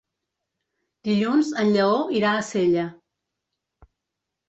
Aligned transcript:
Dilluns 1.09 1.53
en 1.65 1.71
Lleó 1.77 2.01
irà 2.23 2.35
a 2.35 2.43
Sella. 2.51 2.91